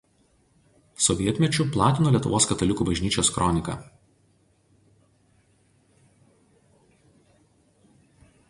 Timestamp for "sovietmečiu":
1.07-1.65